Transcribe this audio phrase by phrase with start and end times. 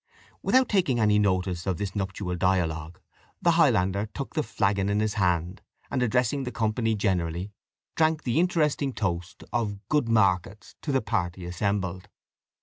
[0.41, 2.99] Without taking any notice of this nuptial dialogue,
[3.39, 7.51] the Highlander took the flagon in his hand, and addressing the company generally,
[7.95, 12.09] drank the interesting toast of "Good markets," to the party assembled.